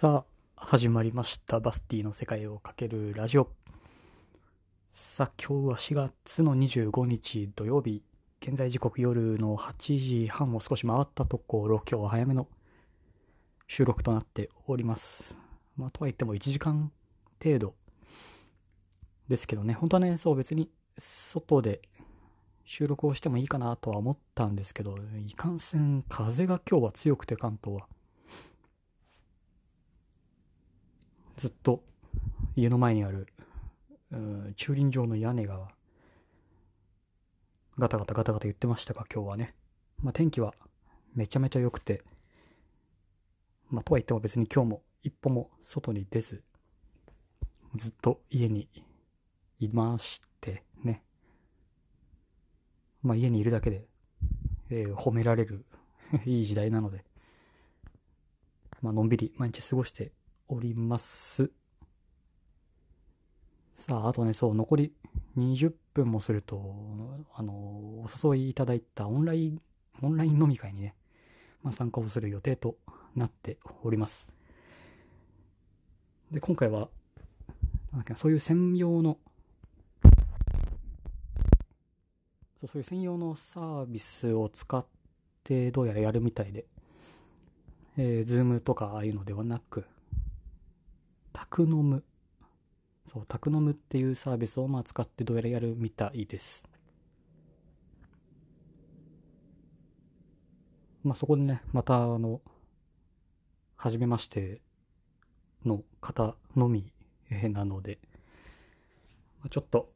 [0.00, 0.24] さ
[0.56, 1.60] あ、始まりました。
[1.60, 3.50] バスティの世界をかけるラジオ。
[4.94, 8.02] さあ、今日は4月の25日土曜日。
[8.40, 12.48] 現在時刻夜の8時半を少し回ったところ、今日は早めの
[13.68, 15.36] 収録となっております。
[15.76, 16.90] まあ、とは言っても1時間
[17.38, 17.74] 程度
[19.28, 21.82] ですけどね、本当はね、そう別に外で
[22.64, 27.86] 収録をしてもいいかなとは思ったんですけど、いかんせん風が今日は強くて関東は。
[31.40, 31.82] ずっと
[32.54, 33.26] 家の前にある
[34.12, 35.68] うん駐輪場の屋根が
[37.78, 39.54] ガタガタガタガタ言ってましたが今日はね、
[40.02, 40.52] まあ、天気は
[41.14, 42.02] めちゃめちゃ良くて、
[43.70, 46.42] まあ、とは言っても別に今日も一歩も外に出ず
[47.74, 48.68] ずっと家に
[49.60, 51.02] いましてね。
[53.02, 53.86] まあ家にいるだけで、
[54.68, 55.64] えー褒められる
[56.26, 57.02] いい時代なので。
[58.82, 60.12] まあのんびり毎日過ごして
[60.52, 61.48] おります。
[63.72, 64.92] さあ、あとね、そう、残り
[65.38, 69.62] 20分もすると、あの、お誘いいただいたオンライン、
[70.02, 70.96] オンライン飲み会にね、
[71.62, 72.76] まあ、参加をする予定と
[73.14, 74.26] なっております。
[76.32, 76.88] で、今回は、
[77.92, 79.18] なんだっけなそういう専用の、
[82.60, 84.84] そうそういう専用のサービスを使っ
[85.44, 86.66] てどうやらやるみたいで、
[87.96, 89.84] えー、ズームとかああいうのではなく、
[91.50, 92.04] タクノム。
[93.06, 96.62] そう、タクノムっていうサービスをまあ使ってどうやらやるみたいです。
[101.02, 102.40] まあそこでね、またあの、
[103.74, 104.60] 初めまして
[105.64, 106.92] の方のみ
[107.50, 107.98] なので、
[109.50, 109.88] ちょっと、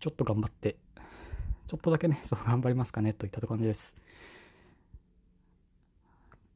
[0.00, 0.78] ちょっと頑張って、
[1.68, 3.94] ちょっとだけね、そう頑張りますかねといった感じです。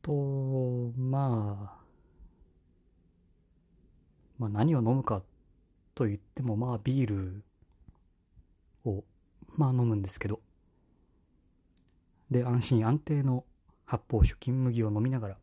[0.02, 1.77] と、まあ、
[4.38, 5.22] まあ何を飲むか
[5.94, 7.42] と言ってもまあビール
[8.84, 9.04] を
[9.56, 10.40] まあ飲むんですけど。
[12.30, 13.44] で安心安定の
[13.86, 15.36] 発泡酒金麦を飲みながら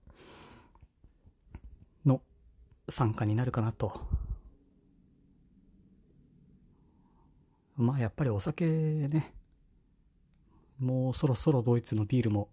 [2.06, 2.22] の
[2.88, 4.02] 参加になるかなと。
[7.76, 9.34] まあやっぱりお酒ね
[10.80, 12.50] もうそろそろドイツのビールも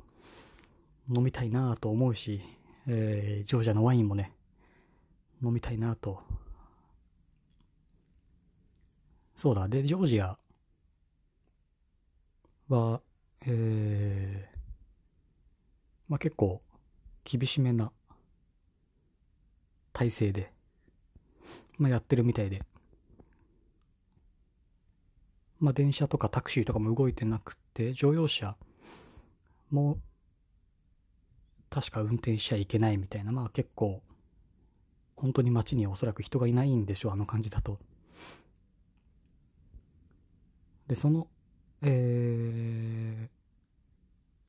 [1.14, 2.40] 飲みたいなと思うし、
[2.86, 4.32] えージョージアのワインもね
[5.42, 6.22] 飲みたいなと。
[9.34, 9.68] そうだ。
[9.68, 10.38] で、ジョージア
[12.68, 13.00] は、
[13.44, 14.58] えー、
[16.08, 16.62] まあ結構
[17.24, 17.90] 厳しめな
[19.92, 20.52] 体制で、
[21.78, 22.62] まあやってるみたいで、
[25.58, 28.56] まあ電車とかタクシーとかも動いてなくて、乗用車
[29.70, 29.98] も
[31.68, 34.02] 確か運転しちゃいけないみたいな、まあ結構
[35.22, 37.78] 本当に街におそらく人がいないんでしょう、あの感じだと。
[40.88, 41.28] で、その、
[41.80, 43.28] え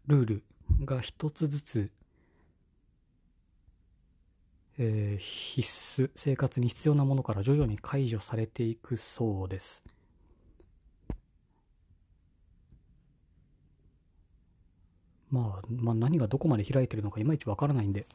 [0.08, 0.44] ー、ルール
[0.84, 1.92] が一つずつ、
[4.80, 9.84] えー必須、生活に必要なものから徐々に解除されていくそうです。
[15.34, 18.06] まあ、まあ、何がどこまで開いてるのかいまいちわからないんで、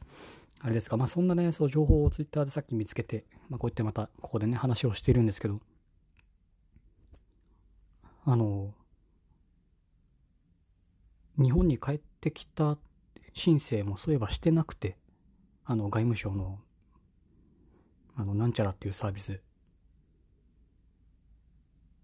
[0.61, 5.61] あれですか、まあそんなね、そう情報をツイッターでさっき見つけて、まあこうやってまたここでね、話をしているんですけど、
[8.25, 8.73] あの、
[11.43, 12.79] 日本に帰ってきた
[13.33, 14.97] 申請もそういえばしてなくて、
[15.65, 16.61] あの外務省の、
[18.15, 19.41] あの、なんちゃらっていうサービス、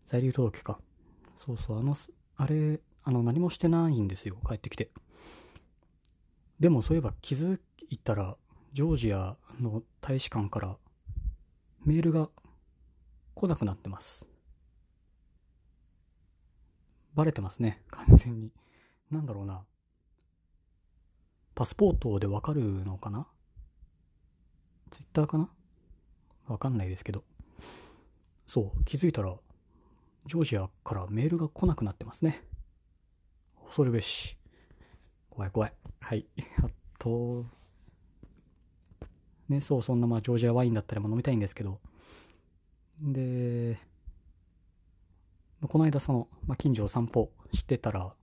[0.07, 0.81] 在留届か。
[1.37, 1.97] そうそう、あの、
[2.37, 4.91] あれ、あの、何もしてないんですよ、帰ってきて。
[6.60, 7.59] でもそういえば気づ
[7.91, 8.37] いたら、
[8.72, 10.76] ジョージアの大使館から
[11.84, 12.28] メールが
[13.34, 14.26] 来なくなってます。
[17.15, 18.50] バレてますね、完全に。
[19.10, 19.65] なんだろうな。
[21.54, 23.28] パスポートでわかるのかな？
[24.91, 25.48] ツイッターかな？
[26.48, 27.22] わかんないですけど。
[28.47, 29.36] そう、気づいたら、
[30.27, 32.42] ジョージアからメールが来なくなってますね。
[33.65, 34.36] 恐るべし。
[35.34, 35.72] 怖い怖い。
[36.01, 36.27] はい。
[36.63, 37.45] あと、
[39.48, 41.81] ね、そう、そんなまあジョージアワインだったらも飲みたいんですけど、
[43.01, 43.78] で、
[45.69, 48.15] この間その、まあ、近所を散歩してたら、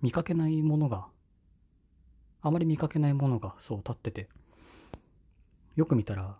[0.00, 1.08] 見かけないものが、
[2.40, 4.28] あまり見かけないものがそう立ってて、
[5.74, 6.36] よく見たら、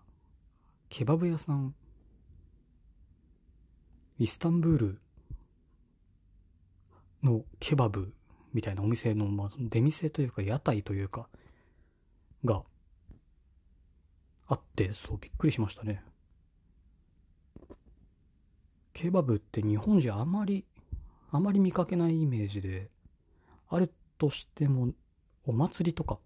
[0.91, 1.75] ケバブ屋さん、
[4.19, 5.01] イスタンブール
[7.23, 8.13] のケバブ
[8.53, 11.29] みたいなお店の、まあ、出店というか屋台というか、
[12.45, 12.63] が
[14.47, 16.03] あって、そう、びっくりしましたね。
[18.93, 20.65] ケバブって日本じゃあまり、
[21.31, 22.91] あまり見かけないイメージで、
[23.69, 24.93] あるとしても、
[25.47, 26.19] お祭りとか、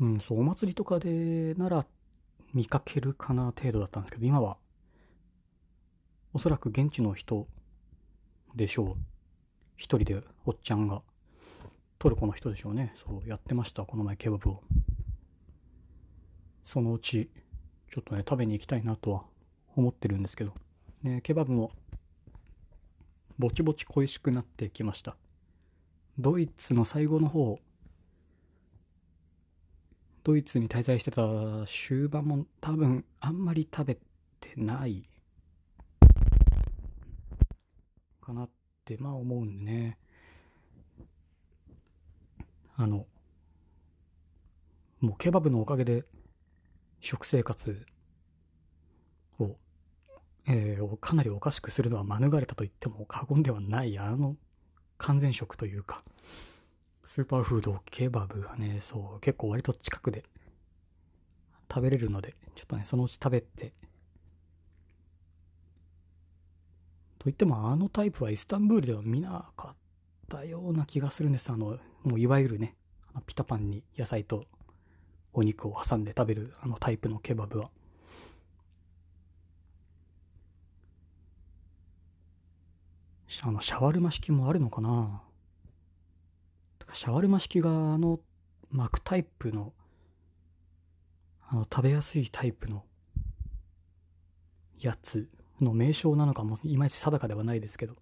[0.00, 1.86] うん、そう、お祭りとかでなら
[2.54, 4.56] 見かけるかな程度だったんですけど、今は、
[6.32, 7.46] おそらく現地の人
[8.56, 8.96] でしょう。
[9.76, 11.02] 一人でおっちゃんが、
[11.98, 12.94] トルコの人でしょうね。
[12.96, 14.62] そう、やってました、この前ケバブを。
[16.64, 17.30] そのうち、
[17.90, 19.24] ちょっとね、食べに行きたいなとは
[19.76, 20.54] 思ってるんですけど。
[21.02, 21.70] ね、ケバブも、
[23.38, 25.16] ぼちぼち恋しくなってきました。
[26.18, 27.58] ドイツの最後の方、
[30.24, 31.22] ドイツに滞在してた
[31.66, 33.94] 終盤も多分あんまり食べ
[34.40, 35.04] てない
[38.26, 38.50] かなっ
[38.84, 39.98] てまあ思うんでね。
[42.78, 43.06] あの
[45.00, 46.04] もうケバブのおかげで
[47.00, 47.86] 食生活
[49.38, 49.56] を,、
[50.46, 54.36] えーかなりおかしくするのは免れたと言っても過言ではないあの
[54.98, 56.02] 完全食というか
[57.04, 60.24] スーパーフードケバブがねそう結構割と近くで
[61.72, 63.72] 食べれるのでちょっとねそのうち食べて
[67.26, 69.76] といってもあのタイプはイスタンブールでは見なかっ
[70.28, 71.50] たような気がするんです。
[71.50, 72.76] あのもういわゆるね
[73.26, 74.44] ピタパンに野菜と
[75.32, 77.70] お肉を挟んで食べるあのタイプのケバブは。
[83.42, 85.20] あのシャワルマ式もあるのかな？
[86.78, 88.20] とかシャワルマ式があの
[88.70, 89.72] 巻くタイプの
[91.48, 92.84] あの食べやすいタイプの
[94.78, 95.28] やつ
[95.60, 97.94] の名称なのかもいまいち定かではないですけど。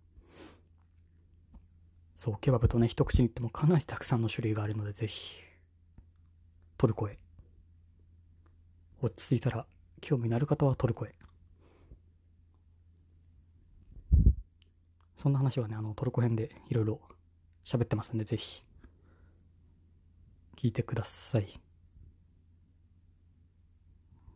[2.16, 5.40] そうケバブとね一口に言ってもかなりたくさんの種類があるのでぜひ
[6.78, 7.18] トルコへ
[9.02, 9.66] 落ち着いたら
[10.00, 11.14] 興味のある方はトルコへ
[15.16, 17.00] そんな話はねあのトルコ編でいろいろ
[17.62, 18.62] 喋ってますんでぜひ
[20.56, 21.60] 聞いてください。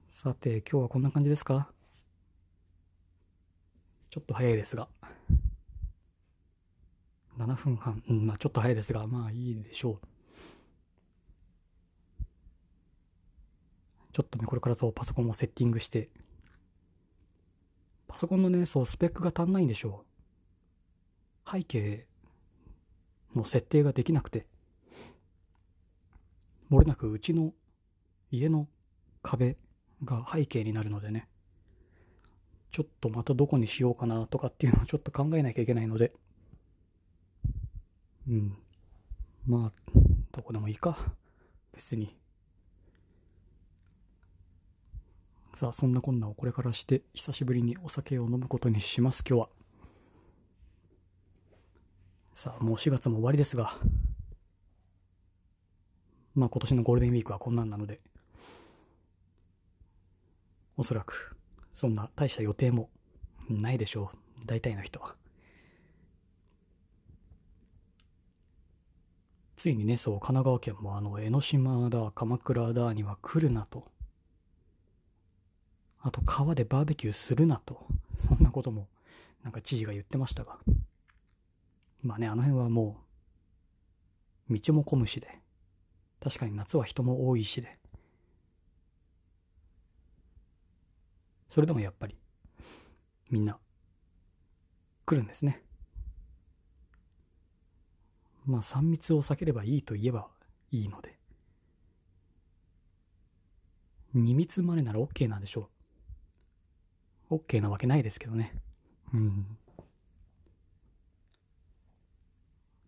[0.08, 1.70] さて今日はこんな感じですか？
[4.10, 4.88] ちょっと早いですが。
[7.38, 8.02] 7分半。
[8.08, 10.06] うんまあちょっと早いですがまあいいでしょう。
[14.12, 16.10] ちょっとねこれからそうパソコンをセッティングして。
[18.08, 20.04] パソコンのねそうスペックが足んないんでしょ
[21.46, 21.50] う。
[21.50, 22.06] 背景
[23.36, 24.46] の設定ができなくて。
[26.70, 27.52] 漏れなくうちの
[28.30, 28.68] 家の
[29.22, 29.56] 壁
[30.04, 31.28] が背景になるのでね。
[32.70, 36.12] ちょっとまたどこにしようかなとかっていうのをちょっと考えなきゃいけないので。
[38.28, 38.56] うん。
[39.46, 39.90] まあ
[40.32, 40.96] どこでもいいか。
[41.72, 42.14] 別に。
[45.54, 49.48] さあそんなこんなをこれからして久しぶりにお酒を飲むことにします今日は。
[52.32, 53.76] さあもう4月も終わりですが。
[56.34, 58.00] まあ今年のゴールデンウィークはこんなんなので。
[60.76, 61.37] おそらく。
[61.78, 62.90] そんな大した予定も
[63.48, 64.46] ないでしょう。
[64.46, 65.14] 大体の人は。
[69.54, 73.84] ついにねそう神奈川県もあの江ノ島だ鎌倉だには来るなと。
[76.00, 77.86] あと川でバーベキューするなと。
[78.26, 78.88] そんなことも
[79.44, 80.58] なんか知事が言ってましたが。
[82.02, 82.96] まあねあの辺はも
[84.50, 85.28] う道も混むしで。
[86.20, 87.78] 確かに夏は人も多いしで。
[91.48, 92.16] それでもやっぱり
[93.30, 93.58] みんな
[95.06, 95.62] 来るんですね。
[98.44, 100.28] まあ3密を避ければいいと言えば
[100.70, 101.18] いいので。
[104.14, 105.68] 2密までなら OK なんでしょ
[107.30, 107.36] う。
[107.36, 108.54] OK なわけないですけどね。
[109.12, 109.58] うん。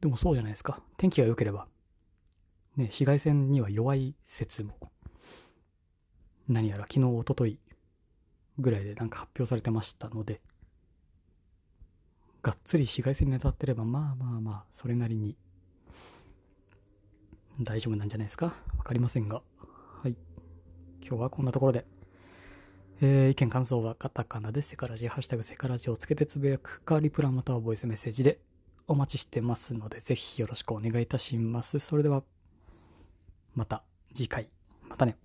[0.00, 0.83] でもそうじゃないですか。
[0.97, 1.67] 天気が良ければ。
[2.76, 4.79] ね紫外線には弱い説も。
[6.49, 7.59] 何やら昨日おととい
[8.61, 10.40] ぐらいでなんか発表されてましたので
[12.43, 15.37] がっつり紫外線に当たってればまあまあまあそれなりに
[17.61, 18.55] 大丈夫なんじゃないですか。
[18.79, 19.43] わかりませんが。
[20.02, 20.17] はい。
[21.07, 21.85] 今日はこんなところで。
[23.02, 28.40] えー意見感想はカタカナでセカラジハッシュタグセカラジをつけてつぶやくかリプラまたはボイスメッセージで
[28.87, 31.79] お待ちしてますのでぜひよろしくお願いいたします。
[31.79, 32.23] それでは
[33.55, 34.49] また次回。
[34.88, 35.17] またね。